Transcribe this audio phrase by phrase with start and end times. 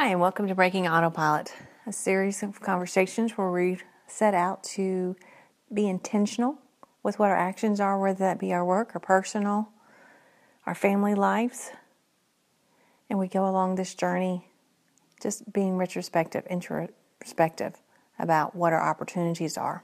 [0.00, 1.52] Hi, and welcome to Breaking Autopilot,
[1.84, 5.16] a series of conversations where we set out to
[5.74, 6.56] be intentional
[7.02, 9.70] with what our actions are, whether that be our work, our personal,
[10.66, 11.72] our family lives.
[13.10, 14.46] And we go along this journey
[15.20, 17.82] just being retrospective, introspective
[18.20, 19.82] about what our opportunities are.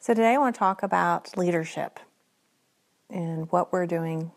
[0.00, 2.00] So today I want to talk about leadership
[3.08, 4.32] and what we're doing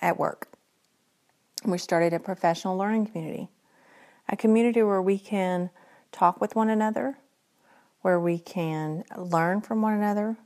[0.00, 0.48] at work.
[1.66, 3.50] We started a professional learning community
[4.28, 5.70] a community where we can
[6.12, 7.18] talk with one another,
[8.00, 10.36] where we can learn from one another,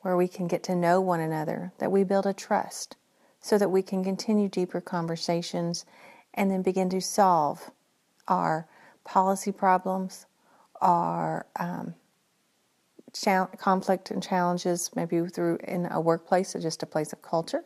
[0.00, 2.96] where we can get to know one another, that we build a trust
[3.40, 5.84] so that we can continue deeper conversations
[6.34, 7.70] and then begin to solve
[8.28, 8.68] our
[9.04, 10.26] policy problems,
[10.80, 11.94] our um,
[13.56, 17.64] conflict and challenges, maybe through in a workplace or just a place of culture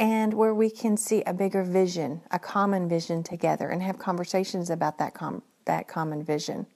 [0.00, 4.70] and where we can see a bigger vision, a common vision together, and have conversations
[4.70, 6.66] about that com- that common vision.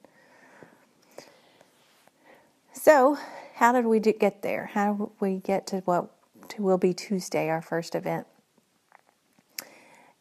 [2.74, 3.16] So,
[3.54, 4.66] how did we get there?
[4.74, 6.10] How did we get to what
[6.50, 8.26] to will be Tuesday, our first event?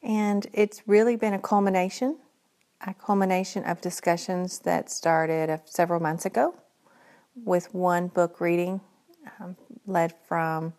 [0.02, 2.17] And it's really been a culmination,
[2.88, 6.56] a culmination of discussions that started several months ago,
[7.35, 8.80] with one book reading
[9.41, 10.73] um, led from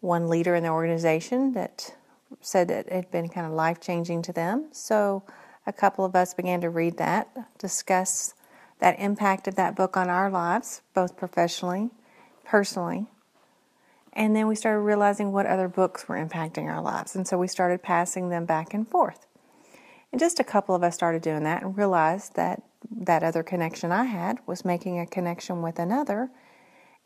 [0.00, 1.94] one leader in the organization that
[2.40, 4.68] said that it had been kind of life changing to them.
[4.72, 5.22] So
[5.66, 8.34] a couple of us began to read that, discuss
[8.78, 11.90] that impact of that book on our lives, both professionally,
[12.44, 13.06] personally.
[14.12, 17.14] And then we started realizing what other books were impacting our lives.
[17.14, 19.26] And so we started passing them back and forth.
[20.10, 23.92] And just a couple of us started doing that and realized that that other connection
[23.92, 26.30] I had was making a connection with another.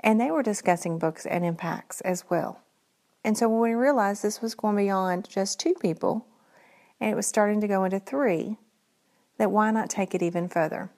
[0.00, 2.60] And they were discussing books and impacts as well.
[3.24, 6.26] And so when we realized this was going beyond just two people
[7.00, 8.56] and it was starting to go into three,
[9.38, 10.90] that why not take it even further?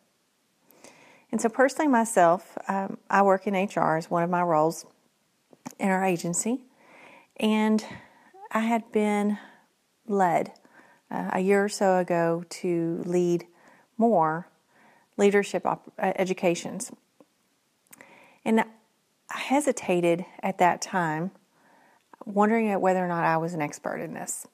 [1.30, 4.86] And so, personally, myself, um, I work in HR as one of my roles
[5.80, 6.60] in our agency,
[7.38, 7.84] and
[8.52, 9.38] I had been
[10.06, 10.52] led
[11.10, 13.46] uh, a year or so ago to lead
[13.98, 14.48] more
[15.16, 16.92] leadership op- uh, educations.
[18.44, 18.66] And I
[19.38, 21.32] hesitated at that time
[22.24, 24.46] wondering at whether or not I was an expert in this,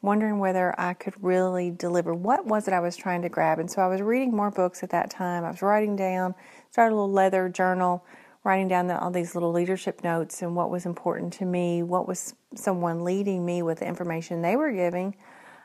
[0.00, 2.14] wondering whether I could really deliver.
[2.14, 3.58] What was it I was trying to grab?
[3.58, 5.44] And so I was reading more books at that time.
[5.44, 6.34] I was writing down,
[6.70, 8.04] started a little leather journal,
[8.44, 12.08] writing down the, all these little leadership notes and what was important to me, what
[12.08, 15.14] was someone leading me with the information they were giving.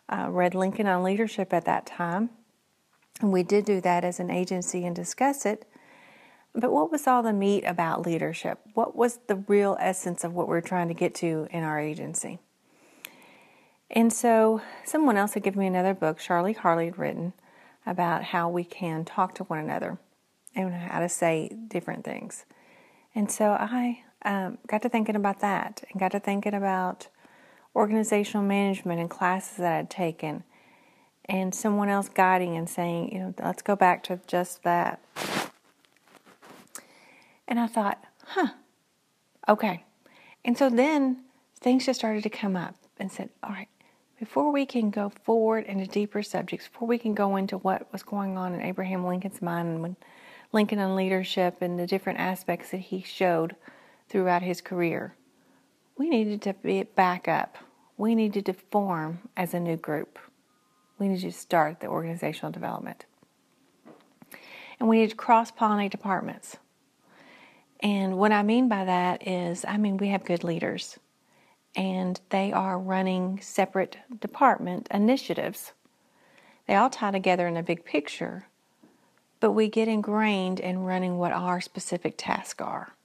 [0.09, 2.29] Uh, read Lincoln on Leadership at that time.
[3.19, 5.65] And we did do that as an agency and discuss it.
[6.57, 8.57] But what was all the meat about leadership?
[8.73, 12.39] What was the real essence of what we're trying to get to in our agency?
[13.91, 17.33] And so, someone else had given me another book, Charlie Harley had written
[17.85, 19.99] about how we can talk to one another
[20.55, 22.45] and how to say different things.
[23.13, 27.07] And so, I um, got to thinking about that and got to thinking about
[27.75, 30.43] organizational management and classes that I'd taken,
[31.25, 34.99] and someone else guiding and saying, you know, let's go back to just that.
[37.47, 38.49] And I thought, huh,
[39.47, 39.85] okay.
[40.43, 41.23] And so then
[41.59, 43.69] things just started to come up and said, all right,
[44.19, 48.03] before we can go forward into deeper subjects, before we can go into what was
[48.03, 49.95] going on in Abraham Lincoln's mind and when
[50.51, 53.55] Lincoln and leadership and the different aspects that he showed
[54.09, 55.15] throughout his career,
[55.97, 57.57] we needed to be back up.
[57.97, 60.19] We needed to form as a new group.
[60.99, 63.05] We needed to start the organizational development.
[64.79, 66.57] And we needed to cross pollinate departments.
[67.79, 70.97] And what I mean by that is, I mean, we have good leaders
[71.75, 75.73] and they are running separate department initiatives.
[76.67, 78.47] They all tie together in a big picture,
[79.39, 82.95] but we get ingrained in running what our specific tasks are.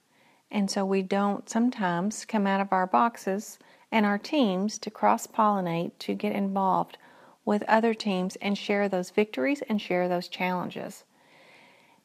[0.49, 3.59] And so we don't sometimes come out of our boxes
[3.91, 6.97] and our teams to cross pollinate, to get involved
[7.45, 11.03] with other teams and share those victories and share those challenges.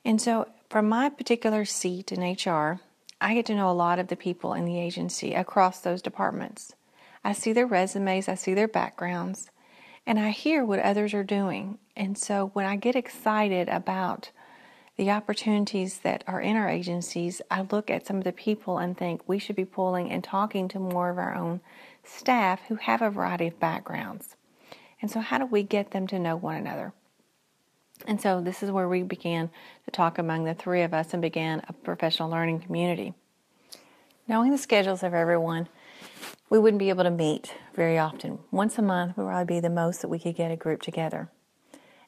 [0.04, 2.80] And so from my particular seat in HR,
[3.20, 6.74] I get to know a lot of the people in the agency across those departments.
[7.24, 9.50] I see their resumes, I see their backgrounds,
[10.06, 11.78] and I hear what others are doing.
[11.96, 14.30] And so when I get excited about
[14.96, 18.96] the opportunities that are in our agencies, I look at some of the people and
[18.96, 21.60] think we should be pulling and talking to more of our own
[22.04, 24.36] staff who have a variety of backgrounds.
[25.00, 26.92] And so, how do we get them to know one another?
[28.06, 29.50] And so this is where we began
[29.84, 33.14] to talk among the three of us and began a professional learning community.
[34.26, 35.68] Knowing the schedules of everyone
[36.50, 38.38] we wouldn't be able to meet very often.
[38.50, 41.30] Once a month would probably be the most that we could get a group together.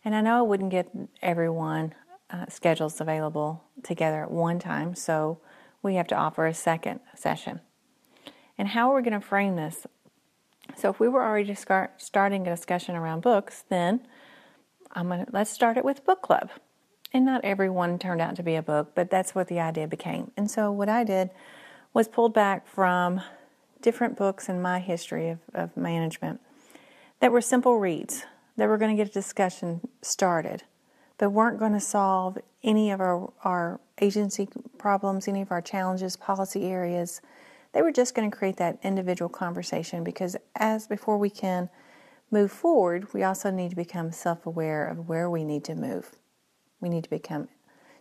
[0.05, 0.91] And I know I wouldn't get
[1.21, 1.95] everyone
[2.31, 5.41] uh, schedules available together at one time, so
[5.83, 7.61] we have to offer a second session.
[8.57, 9.87] And how are we going to frame this?
[10.77, 14.07] So if we were already start, starting a discussion around books, then
[14.93, 16.51] I'm gonna let's start it with book club.
[17.13, 20.31] And not everyone turned out to be a book, but that's what the idea became.
[20.37, 21.31] And so what I did
[21.93, 23.21] was pulled back from
[23.83, 26.41] different books in my history of, of management
[27.21, 28.25] that were simple reads
[28.57, 30.65] that were going to get a discussion started,
[31.19, 34.49] but weren't going to solve any of our, our agency
[34.79, 37.21] problems, any of our challenges, policy areas.
[37.73, 41.71] They were just going to create that individual conversation because, as before we can
[42.31, 46.13] move forward, we also need to become self aware of where we need to move.
[46.81, 47.49] We need to become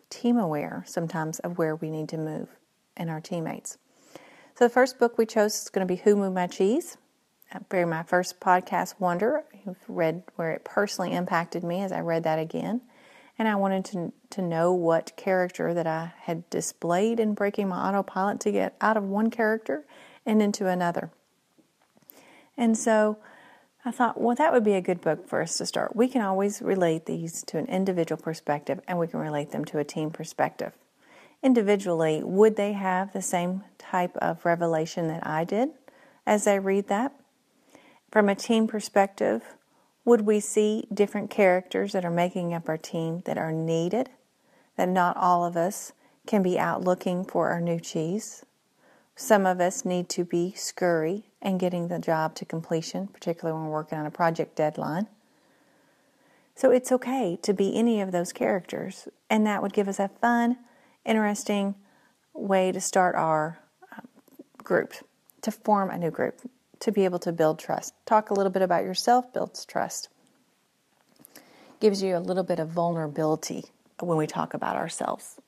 [0.10, 2.50] team aware sometimes of where we need to move
[2.98, 3.78] and our teammates.
[4.56, 6.98] So, the first book we chose is going to be Who Moved My Cheese.
[7.72, 9.44] Very my first podcast wonder.
[9.68, 12.82] I've read where it personally impacted me as I read that again.
[13.40, 17.88] And I wanted to, to know what character that I had displayed in breaking my
[17.88, 19.86] autopilot to get out of one character
[20.26, 21.10] and into another.
[22.58, 23.18] And so
[23.86, 25.96] I thought, well, that would be a good book for us to start.
[25.96, 29.80] We can always relate these to an individual perspective and we can relate them to
[29.80, 30.74] a team perspective.
[31.42, 35.70] Individually, would they have the same type of revelation that I did
[36.26, 37.14] as I read that?
[38.12, 39.44] From a team perspective,
[40.04, 44.10] would we see different characters that are making up our team that are needed?
[44.76, 45.94] That not all of us
[46.28, 48.44] can be out looking for our new cheese.
[49.16, 53.68] Some of us need to be scurry and getting the job to completion, particularly when
[53.68, 55.08] we're working on a project deadline.
[56.56, 60.10] So it's okay to be any of those characters, and that would give us a
[60.10, 60.58] fun,
[61.06, 61.76] interesting
[62.34, 63.60] way to start our
[63.96, 64.06] um,
[64.58, 64.94] group,
[65.42, 66.42] to form a new group,
[66.80, 67.94] to be able to build trust.
[68.06, 70.10] Talk a little bit about yourself builds trust.
[71.80, 73.66] Gives you a little bit of vulnerability
[74.02, 75.40] when we talk about ourselves.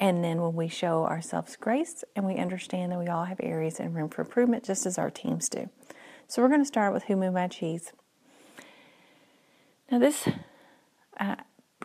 [0.00, 3.78] And then when we show ourselves grace and we understand that we all have areas
[3.78, 5.70] and room for improvement, just as our teams do.
[6.26, 7.92] So we're going to start with Who Moved My Cheese.
[9.90, 10.28] Now, this
[11.20, 11.36] uh,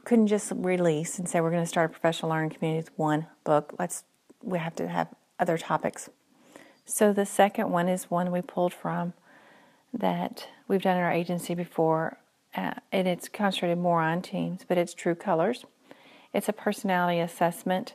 [0.06, 3.28] couldn't just release and say we're going to start a professional learning community with one
[3.44, 3.76] book.
[3.78, 4.04] Let's
[4.42, 5.10] we have to have
[5.40, 6.10] other topics.
[6.86, 9.14] So the second one is one we pulled from
[9.94, 12.18] that we've done in our agency before,
[12.56, 15.66] uh, and it's concentrated more on teams, but it's True Colors.
[16.34, 17.94] It's a personality assessment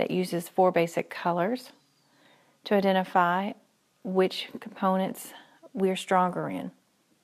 [0.00, 1.72] that uses four basic colors
[2.64, 3.52] to identify
[4.02, 5.34] which components
[5.74, 6.70] we're stronger in.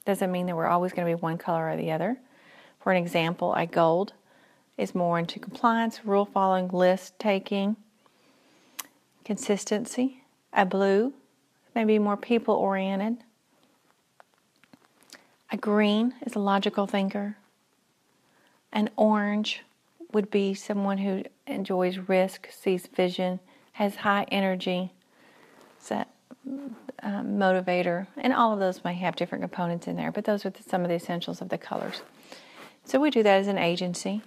[0.05, 2.19] Doesn't mean that we're always going to be one color or the other.
[2.83, 4.13] For an example, a gold
[4.77, 7.77] is more into compliance, rule following, list taking,
[9.25, 10.23] consistency.
[10.53, 11.15] A blue
[11.75, 13.17] may be more people oriented.
[15.51, 17.39] A green is a logical thinker.
[18.71, 19.63] An orange
[20.17, 23.39] would be someone who enjoys risk, sees vision,
[23.73, 24.91] has high energy,
[25.79, 26.09] set
[27.03, 30.49] um, motivator, and all of those may have different components in there, but those are
[30.49, 32.01] the, some of the essentials of the colors.
[32.83, 34.23] So we do that as an agency,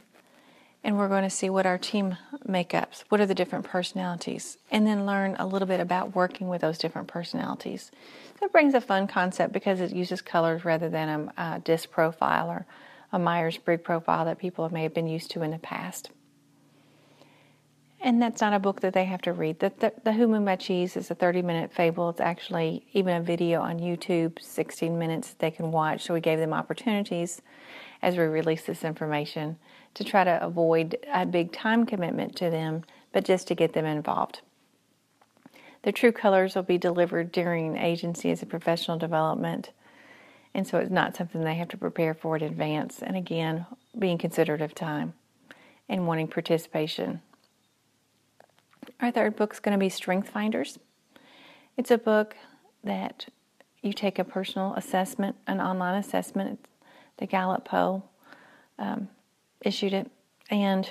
[0.83, 4.85] and we're going to see what our team makeups, what are the different personalities, and
[4.85, 7.89] then learn a little bit about working with those different personalities.
[8.41, 12.47] That brings a fun concept because it uses colors rather than a, a disc profile
[12.47, 12.67] or
[13.11, 16.11] a Myers Briggs profile that people may have been used to in the past.
[18.01, 19.59] And that's not a book that they have to read.
[19.59, 22.09] The, the, the Who My Cheese is a 30 minute fable.
[22.09, 26.03] It's actually even a video on YouTube, 16 minutes that they can watch.
[26.03, 27.41] So we gave them opportunities
[28.01, 29.57] as we release this information
[29.95, 33.85] to try to avoid a big time commitment to them, but just to get them
[33.85, 34.41] involved.
[35.81, 39.71] The true colors will be delivered during agency as a professional development
[40.53, 43.01] and so it's not something they have to prepare for in advance.
[43.01, 43.65] And again,
[43.97, 45.13] being considerate of time
[45.87, 47.21] and wanting participation.
[49.01, 50.79] Our third book is going to be Strength Finders.
[51.77, 52.35] It's a book
[52.83, 53.27] that
[53.81, 56.65] you take a personal assessment, an online assessment.
[57.17, 58.09] The Gallup poll
[58.77, 59.09] um,
[59.61, 60.09] issued it,
[60.49, 60.89] and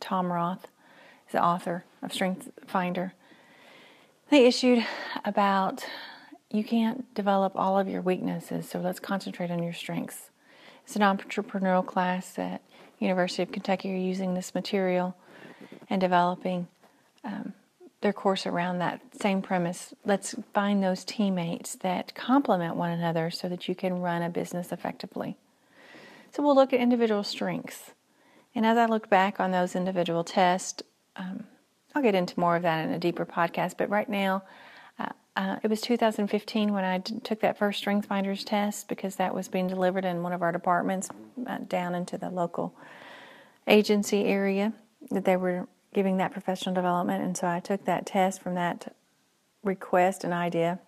[0.00, 0.66] Tom Rath
[1.26, 3.14] is the author of Strength Finder.
[4.30, 4.86] They issued
[5.24, 5.84] about
[6.52, 10.30] you can't develop all of your weaknesses, so let's concentrate on your strengths.
[10.84, 12.62] It's an entrepreneurial class at
[12.98, 15.16] University of Kentucky You're using this material
[15.88, 16.68] and developing
[17.24, 17.54] um,
[18.00, 19.94] their course around that same premise.
[20.04, 24.72] Let's find those teammates that complement one another so that you can run a business
[24.72, 25.36] effectively.
[26.32, 27.92] So we'll look at individual strengths.
[28.54, 30.82] And as I look back on those individual tests,
[31.16, 31.44] um,
[31.94, 34.42] I'll get into more of that in a deeper podcast, but right now,
[35.34, 39.48] uh, it was 2015 when I took that first Strength Finders test because that was
[39.48, 41.08] being delivered in one of our departments
[41.46, 42.74] uh, down into the local
[43.66, 44.74] agency area
[45.10, 47.24] that they were giving that professional development.
[47.24, 48.94] And so I took that test from that
[49.62, 50.80] request and idea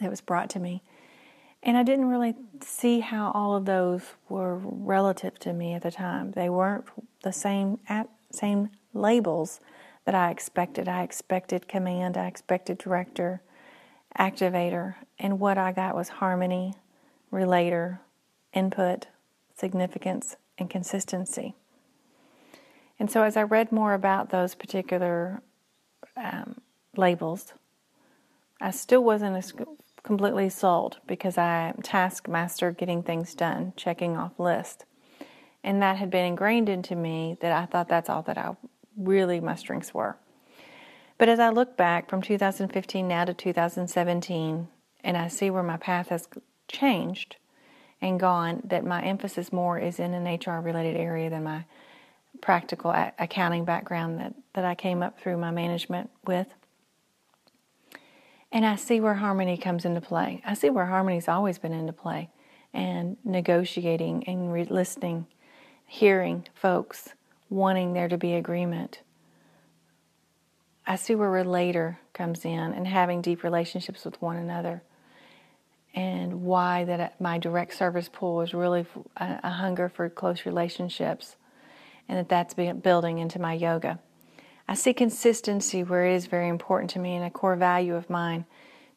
[0.00, 0.82] that was brought to me.
[1.62, 5.90] And I didn't really see how all of those were relative to me at the
[5.90, 6.32] time.
[6.32, 6.84] They weren't
[7.22, 9.60] the same at, same labels
[10.04, 10.88] that I expected.
[10.88, 13.42] I expected command, I expected director,
[14.18, 16.74] activator, and what I got was harmony,
[17.30, 18.00] relator,
[18.52, 19.06] input,
[19.56, 21.54] significance, and consistency.
[22.98, 25.42] And so, as I read more about those particular
[26.16, 26.60] um,
[26.96, 27.54] labels,
[28.60, 29.52] I still wasn't as
[30.02, 34.84] completely sold because I am taskmaster getting things done, checking off list.
[35.64, 38.54] And that had been ingrained into me that I thought that's all that I
[38.96, 40.16] really my strengths were.
[41.18, 44.68] But as I look back from 2015 now to 2017,
[45.02, 46.28] and I see where my path has
[46.66, 47.36] changed
[48.00, 51.64] and gone, that my emphasis more is in an HR related area than my
[52.40, 56.48] practical accounting background that, that I came up through my management with.
[58.50, 60.42] And I see where harmony comes into play.
[60.44, 62.30] I see where harmony's always been into play
[62.72, 65.26] and negotiating and re- listening,
[65.86, 67.14] hearing folks,
[67.48, 69.00] wanting there to be agreement.
[70.86, 74.82] I see where relator comes in and having deep relationships with one another
[75.94, 78.84] and why that my direct service pool is really
[79.16, 81.36] a, a hunger for close relationships
[82.08, 83.98] and that that's building into my yoga.
[84.68, 88.10] I see consistency where it is very important to me and a core value of
[88.10, 88.44] mine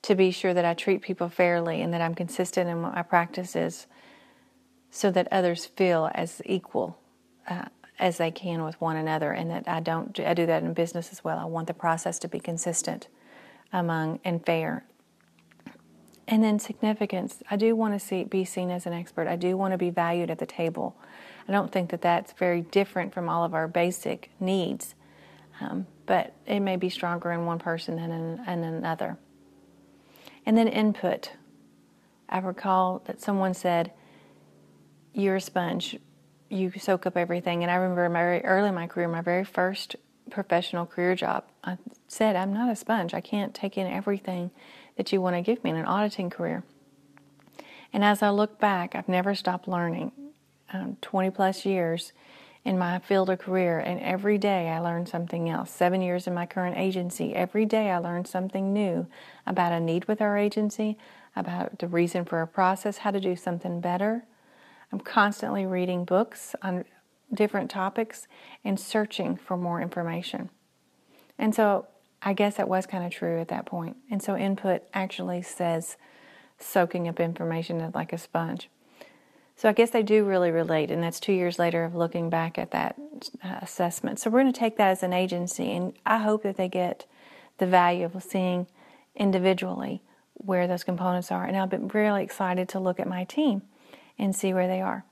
[0.04, 3.88] to be sure that I treat people fairly and that I'm consistent in my practices
[4.90, 6.98] so that others feel as equal
[7.50, 7.66] uh,
[8.00, 11.12] as they can with one another and that I don't I do that in business
[11.12, 11.38] as well.
[11.38, 13.08] I want the process to be consistent
[13.74, 14.86] among and fair.
[16.28, 17.42] And then significance.
[17.50, 19.28] I do want to see be seen as an expert.
[19.28, 20.96] I do want to be valued at the table.
[21.48, 24.96] I don't think that that's very different from all of our basic needs,
[25.62, 29.18] um, but it may be stronger in one person than in, in another.
[30.46, 31.32] And then input.
[32.30, 33.94] I recall that someone said,
[35.14, 35.98] You're a sponge
[36.50, 37.64] you soak up everything.
[37.64, 39.96] And I remember very early in my career, my very first
[40.30, 41.78] professional career job, I
[42.08, 43.14] said, I'm not a sponge.
[43.14, 44.52] I can't take in everything
[44.98, 46.64] that you want to give me in an auditing career.
[47.94, 50.12] And as I look back, I've never stopped learning.
[50.74, 52.12] Um, 20 plus years
[52.66, 55.72] in my field of career, and every day I learn something else.
[55.72, 59.08] Seven years in my current agency, every day I learn something new
[59.46, 60.98] about a need with our agency,
[61.34, 64.26] about the reason for a process, how to do something better
[64.92, 66.86] I'm constantly reading books on
[67.34, 68.28] different topics
[68.64, 70.50] and searching for more information.
[71.38, 71.88] And so
[72.22, 73.98] I guess that was kind of true at that point.
[74.10, 75.98] And so input actually says
[76.58, 78.70] soaking up information like a sponge.
[79.56, 82.60] So I guess they do really relate, and that's two years later of looking back
[82.60, 82.96] at that
[83.44, 84.20] uh, assessment.
[84.20, 87.08] So we're going to take that as an agency, and I hope that they get
[87.58, 88.68] the value of seeing
[89.16, 90.04] individually
[90.36, 91.44] where those components are.
[91.44, 93.64] And I've been really excited to look at my team
[94.18, 95.06] and see where they are.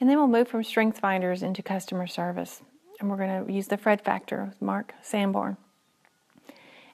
[0.00, 2.62] And then we'll move from strength finders into customer service.
[3.00, 5.56] And we're going to use the Fred factor with Mark Sanborn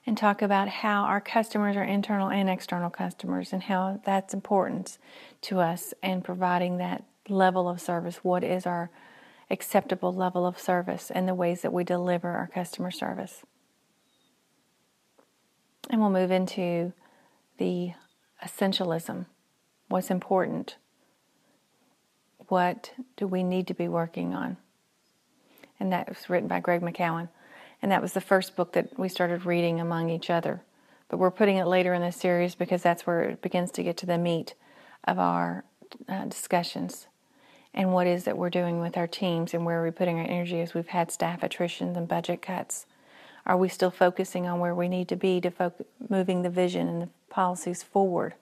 [0.05, 4.97] and talk about how our customers are internal and external customers and how that's important
[5.41, 8.17] to us and providing that level of service.
[8.23, 8.89] What is our
[9.49, 13.43] acceptable level of service and the ways that we deliver our customer service?
[15.89, 16.93] And we'll move into
[17.57, 17.91] the
[18.43, 19.25] essentialism
[19.87, 20.77] what's important
[22.51, 24.57] what do we need to be working on?
[25.79, 27.29] And that was written by Greg McKeown.
[27.81, 30.61] And that was the first book that we started reading among each other.
[31.07, 33.95] But we're putting it later in the series because that's where it begins to get
[33.97, 34.53] to the meat
[35.05, 35.63] of our
[36.09, 37.07] uh, discussions
[37.73, 40.25] and what is that we're doing with our teams and where are we putting our
[40.25, 42.85] energy as we've had staff attritions and budget cuts.
[43.45, 45.73] Are we still focusing on where we need to be to
[46.09, 48.33] moving the vision and the policies forward?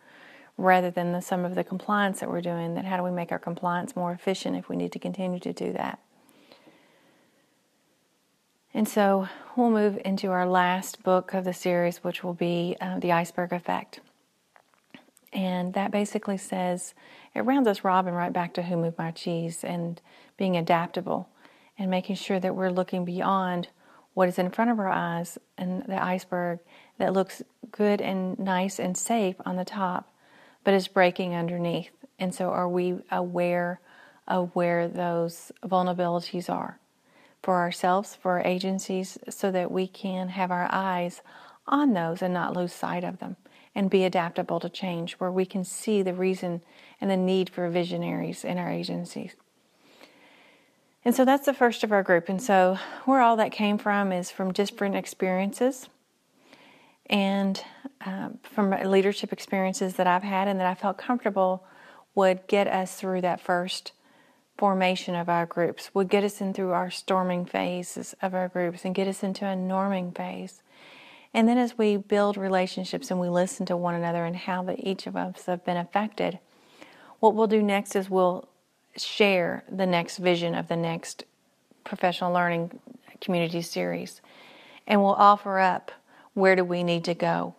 [0.59, 3.31] Rather than the, some of the compliance that we're doing, that how do we make
[3.31, 5.99] our compliance more efficient if we need to continue to do that.
[8.73, 12.99] And so we'll move into our last book of the series, which will be uh,
[12.99, 14.01] The Iceberg Effect.
[15.31, 16.93] And that basically says
[17.33, 20.01] it rounds us robin right back to Who Moved My Cheese and
[20.37, 21.29] being adaptable
[21.77, 23.69] and making sure that we're looking beyond
[24.13, 26.59] what is in front of our eyes and the iceberg
[26.97, 30.11] that looks good and nice and safe on the top
[30.69, 31.89] but is breaking underneath.
[32.19, 33.81] And so, are we aware
[34.27, 36.77] of where those vulnerabilities are
[37.41, 41.23] for ourselves, for our agencies, so that we can have our eyes
[41.65, 43.35] on those and not lose sight of them
[43.73, 46.61] and be adaptable to change, where we can see the reason
[47.01, 49.35] and the need for visionaries in our agencies.
[51.03, 52.29] And so that's the first of our group.
[52.29, 55.89] And so, where all that came from is from different experiences
[57.09, 57.63] and
[58.05, 61.65] um, from leadership experiences that I've had and that I felt comfortable
[62.15, 63.91] would get us through that first
[64.57, 68.83] formation of our groups, would get us in through our storming phases of our groups
[68.83, 70.61] and get us into a norming phase.
[71.33, 74.85] And then as we build relationships and we listen to one another and how that
[74.85, 76.39] each of us have been affected,
[77.19, 78.49] what we'll do next is we'll
[78.97, 81.23] share the next vision of the next
[81.83, 82.79] professional learning
[83.21, 84.21] community series.
[84.87, 85.91] And we'll offer up
[86.39, 87.55] where do we need to go?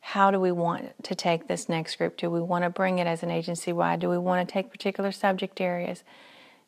[0.00, 2.16] How do we want to take this next group?
[2.16, 4.00] Do we want to bring it as an agency wide?
[4.00, 6.02] Do we want to take particular subject areas?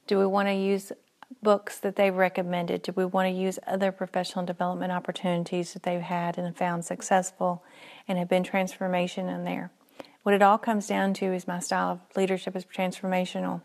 [0.06, 0.92] Do we want to use
[1.42, 2.82] books that they've recommended?
[2.82, 7.64] Do we want to use other professional development opportunities that they've had and found successful
[8.06, 9.72] and have been transformation in there?
[10.22, 13.62] What it all comes down to is my style of leadership is transformational.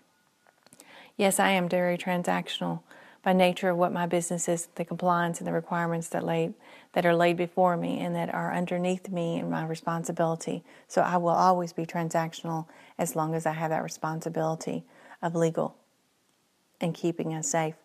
[1.15, 2.81] Yes, I am very transactional
[3.23, 6.53] by nature of what my business is, the compliance and the requirements that laid
[6.93, 10.63] that are laid before me and that are underneath me and my responsibility.
[10.87, 12.65] So I will always be transactional
[12.97, 14.83] as long as I have that responsibility
[15.21, 15.75] of legal
[16.81, 17.75] and keeping us safe.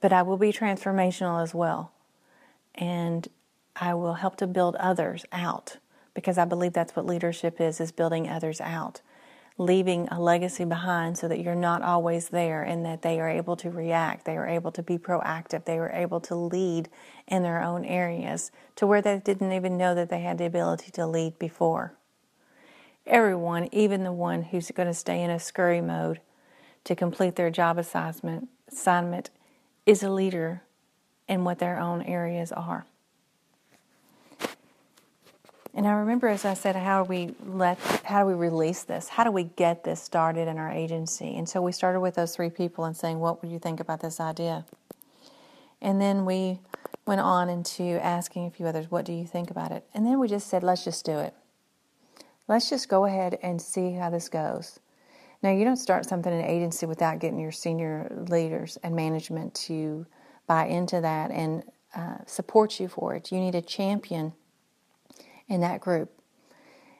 [0.00, 1.92] But I will be transformational as well.
[2.74, 3.28] And
[3.76, 5.78] I will help to build others out
[6.14, 9.00] because I believe that's what leadership is is building others out.
[9.56, 13.54] Leaving a legacy behind so that you're not always there and that they are able
[13.54, 16.88] to react, they are able to be proactive, they were able to lead
[17.28, 20.90] in their own areas to where they didn't even know that they had the ability
[20.90, 21.94] to lead before.
[23.06, 26.20] Everyone, even the one who's going to stay in a scurry mode,
[26.84, 29.30] to complete their job assignment, assignment
[29.86, 30.62] is a leader
[31.28, 32.86] in what their own areas are.
[35.76, 39.08] And I remember, as I said, how do we let, how do we release this?
[39.08, 41.36] How do we get this started in our agency?
[41.36, 44.00] And so we started with those three people and saying, "What would you think about
[44.00, 44.66] this idea?"
[45.82, 46.60] And then we
[47.06, 50.20] went on into asking a few others, "What do you think about it?" And then
[50.20, 51.34] we just said, "Let's just do it.
[52.46, 54.78] Let's just go ahead and see how this goes."
[55.42, 59.54] Now, you don't start something in an agency without getting your senior leaders and management
[59.66, 60.06] to
[60.46, 63.32] buy into that and uh, support you for it.
[63.32, 64.34] You need a champion
[65.48, 66.10] in that group.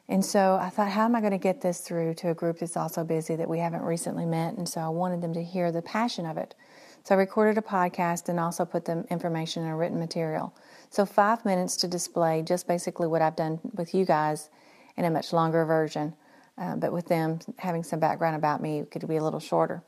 [0.08, 2.58] And so I thought, how am I going to get this through to a group
[2.58, 4.54] that's also busy that we haven't recently met?
[4.54, 6.54] And so I wanted them to hear the passion of it.
[7.04, 10.54] So I recorded a podcast and also put the information in a written material.
[10.90, 14.50] So five minutes to display just basically what I've done with you guys
[14.96, 16.14] in a much longer version.
[16.56, 19.82] Uh, but with them having some background about me, it could be a little shorter.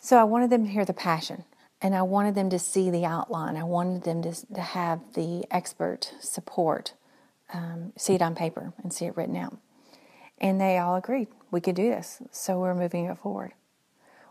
[0.00, 1.44] So I wanted them to hear the passion,
[1.80, 3.56] and I wanted them to see the outline.
[3.56, 6.92] I wanted them to, to have the expert support,
[7.52, 9.56] um, see it on paper and see it written out.
[10.38, 13.52] And they all agreed we could do this, so we're moving it forward.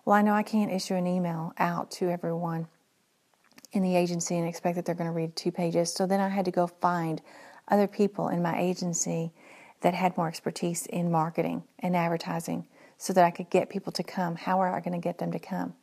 [0.04, 2.68] Well, I know I can't issue an email out to everyone
[3.72, 5.94] in the agency and expect that they're going to read two pages.
[5.94, 7.22] So then I had to go find
[7.70, 9.32] other people in my agency
[9.82, 14.04] that had more expertise in marketing and advertising so that I could get people to
[14.04, 14.36] come.
[14.36, 15.74] How are I going to get them to come?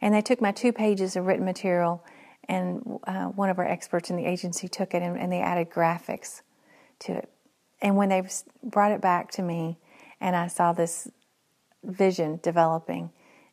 [0.00, 2.04] And they took my two pages of written material,
[2.50, 5.70] and uh, one of our experts in the agency took it and, and they added
[5.70, 6.42] graphics
[6.98, 7.30] to it.
[7.80, 8.22] And when they
[8.62, 9.78] brought it back to me,
[10.20, 11.08] and I saw this
[11.84, 13.10] vision developing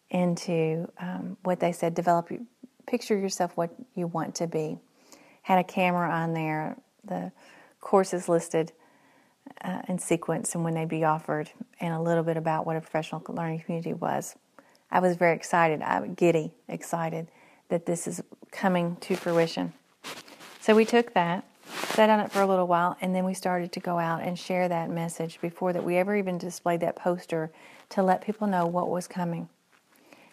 [0.10, 2.31] into um, what they said develop,
[2.88, 4.79] picture yourself what you want to be.
[5.43, 7.31] Had a camera on there, the
[7.79, 8.71] courses listed
[9.63, 12.81] uh, in sequence and when they'd be offered, and a little bit about what a
[12.81, 14.36] professional learning community was.
[14.89, 17.27] I was very excited, I giddy, excited
[17.69, 19.73] that this is coming to fruition.
[20.62, 23.71] So we took that, sat on it for a little while, and then we started
[23.73, 27.51] to go out and share that message before that we ever even displayed that poster
[27.89, 29.49] to let people know what was coming.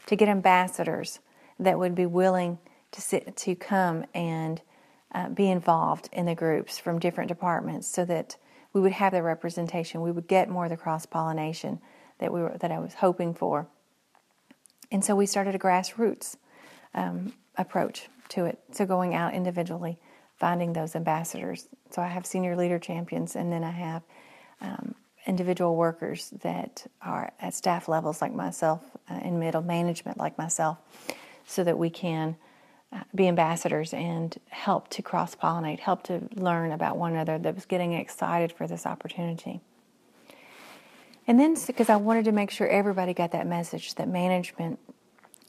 [0.07, 1.21] To get ambassadors
[1.59, 2.59] that would be willing
[2.93, 4.61] to sit, to come and
[5.13, 8.37] uh, be involved in the groups from different departments so that
[8.73, 10.03] we would have the representation.
[10.03, 11.81] We would get more of the cross pollination
[12.19, 13.67] that we were that I was hoping for.
[14.91, 16.37] And so we started a grassroots
[16.95, 18.59] um, approach to it.
[18.73, 19.99] So going out individually,
[20.37, 21.69] finding those ambassadors.
[21.91, 24.03] So I have senior leader champions, and then I have
[24.61, 24.95] um,
[25.27, 28.81] individual workers that are at staff levels like myself,
[29.11, 30.79] uh, in middle management like myself,
[31.47, 32.37] so that we can
[33.15, 37.65] be ambassadors and help to cross pollinate, help to learn about one another that was
[37.67, 39.61] getting excited for this opportunity.
[41.27, 44.79] And then, because I wanted to make sure everybody got that message that management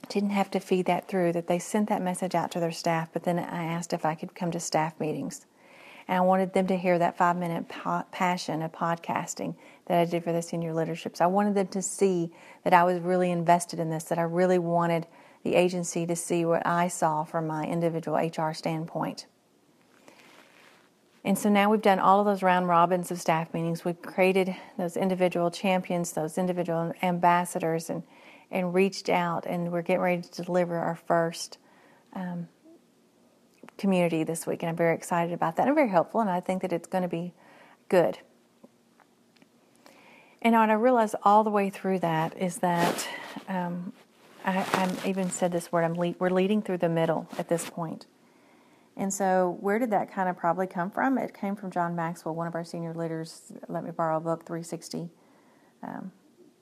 [0.10, 3.10] didn't have to feed that through, that they sent that message out to their staff,
[3.14, 5.46] but then I asked if I could come to staff meetings.
[6.08, 9.56] And I wanted them to hear that five minute po- passion of podcasting
[9.88, 11.22] that I did for the senior leaderships.
[11.22, 12.32] I wanted them to see
[12.64, 15.08] that I was really invested in this, that I really wanted
[15.44, 19.26] the agency to see what I saw from my individual HR standpoint.
[21.24, 23.84] And so now we've done all of those round robins of staff meetings.
[23.84, 28.04] We've created those individual champions, those individual ambassadors, and
[28.52, 31.58] and reached out, and we're getting ready to deliver our first
[32.14, 32.48] um,
[33.78, 35.68] community this week, and I'm very excited about that.
[35.68, 37.34] I'm very helpful, and I think that it's going to be
[37.90, 38.20] good.
[40.42, 43.08] And what I realized all the way through that is that
[43.48, 43.94] um,
[44.46, 45.84] I, am even said this word.
[45.84, 48.06] I'm we're leading through the middle at this point.
[48.96, 51.18] And so, where did that kind of probably come from?
[51.18, 53.52] It came from John Maxwell, one of our senior leaders.
[53.68, 55.10] Let me borrow a book, 360.
[55.84, 56.12] Um,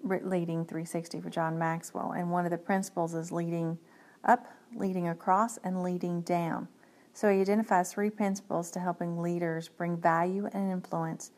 [0.03, 2.11] leading 360 for John Maxwell.
[2.11, 3.77] And one of the principles is leading
[4.23, 6.67] up, leading across, and leading down.
[7.13, 11.31] So he identifies three principles to helping leaders bring value and influence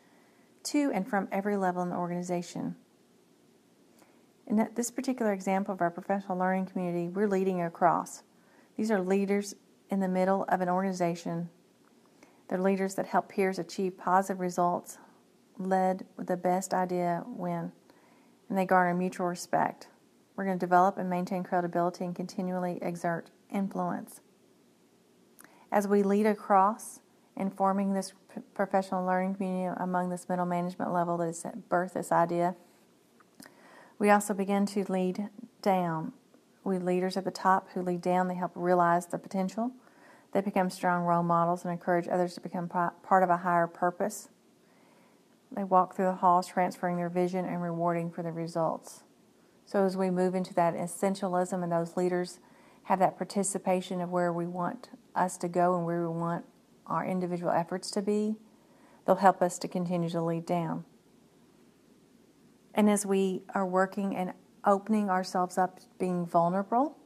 [0.64, 2.76] to and from every level in the organization.
[4.48, 8.24] In this particular example of our professional learning community, we're leading across.
[8.78, 9.56] These are leaders
[9.90, 11.50] in the middle of an organization.
[12.48, 14.98] They're leaders that help peers achieve positive results,
[15.58, 17.72] led with the best idea win
[18.50, 19.88] and they garner mutual respect.
[20.36, 24.22] We're going to develop and maintain credibility and continually exert influence.
[25.72, 27.00] As we lead across
[27.38, 28.14] in forming this
[28.54, 32.56] professional learning community among this middle management level that has birthed this idea,
[33.98, 35.30] we also begin to lead
[35.62, 36.12] down.
[36.64, 39.72] We leaders at the top who lead down, they help realize the potential.
[40.34, 44.28] They become strong role models and encourage others to become part of a higher purpose.
[45.52, 49.04] They walk through the halls, transferring their vision and rewarding for the results.
[49.66, 52.40] So, as we move into that essentialism, and those leaders
[52.84, 56.46] have that participation of where we want us to go and where we want
[56.86, 58.36] our individual efforts to be,
[59.06, 60.86] they'll help us to continue to lead down.
[62.76, 64.34] And as we are working and
[64.66, 66.98] opening ourselves up, being vulnerable,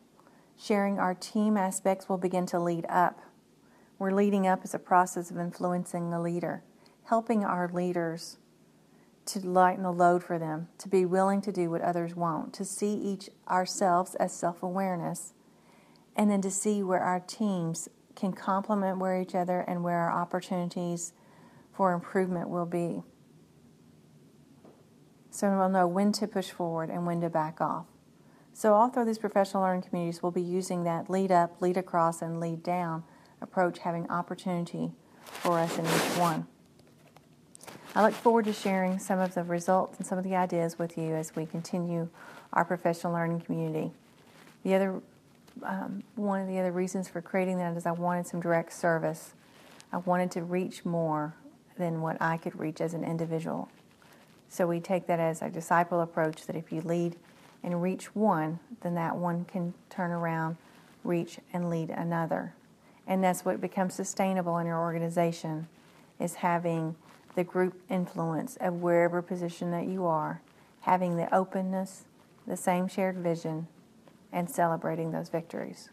[0.57, 3.21] sharing our team aspects will begin to lead up.
[3.99, 6.63] We're leading up as a process of influencing the leader
[7.09, 8.37] helping our leaders
[9.25, 12.63] to lighten the load for them, to be willing to do what others won't, to
[12.63, 15.33] see each ourselves as self awareness,
[16.15, 20.11] and then to see where our teams can complement where each other and where our
[20.11, 21.13] opportunities
[21.73, 23.01] for improvement will be.
[25.31, 27.85] So we'll know when to push forward and when to back off.
[28.53, 32.21] So all through these professional learning communities, we'll be using that lead up, lead across,
[32.21, 33.03] and lead down
[33.41, 34.91] approach, having opportunity
[35.23, 36.45] for us in each one.
[37.95, 40.97] I look forward to sharing some of the results and some of the ideas with
[40.97, 42.07] you as we continue
[42.53, 43.91] our professional learning community.
[44.63, 45.01] The other
[45.63, 49.33] um, one of the other reasons for creating that is I wanted some direct service.
[49.91, 51.33] I wanted to reach more
[51.77, 53.69] than what I could reach as an individual.
[54.49, 57.15] So we take that as a disciple approach that if you lead
[57.63, 60.57] and reach one, then that one can turn around,
[61.03, 62.53] reach, and lead another.
[63.05, 65.67] And that's what becomes sustainable in your organization
[66.19, 66.95] is having
[67.35, 70.41] the group influence of wherever position that you are,
[70.81, 72.05] having the openness,
[72.47, 73.67] the same shared vision,
[74.31, 75.89] and celebrating those victories.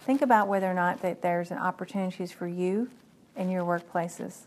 [0.00, 2.90] Think about whether or not that there's an opportunities for you
[3.36, 4.42] in your workplaces.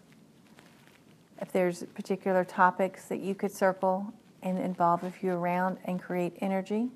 [1.39, 6.33] If there's particular topics that you could circle and involve a few around and create
[6.41, 6.89] energy,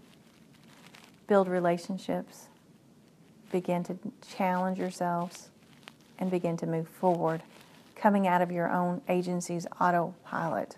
[1.28, 2.48] build relationships,
[3.52, 3.98] begin to
[4.36, 5.50] challenge yourselves,
[6.20, 7.42] and begin to move forward
[7.96, 10.78] coming out of your own agency's autopilot.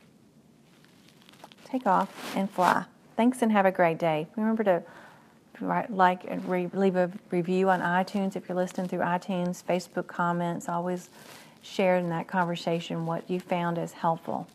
[1.65, 2.85] Take off and fly.
[3.15, 4.27] Thanks and have a great day.
[4.35, 4.83] Remember to
[5.59, 10.07] write, like and re- leave a review on iTunes if you're listening through iTunes, Facebook
[10.07, 10.69] comments.
[10.69, 11.09] Always
[11.61, 14.47] share in that conversation what you found as helpful.